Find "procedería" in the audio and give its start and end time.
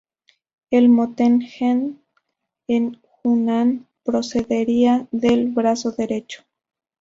4.03-5.07